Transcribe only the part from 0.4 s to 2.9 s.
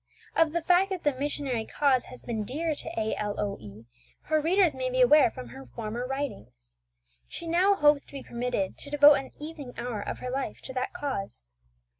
the fact that the missionary cause has been dear